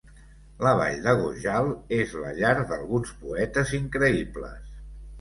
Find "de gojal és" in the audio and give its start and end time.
1.07-2.17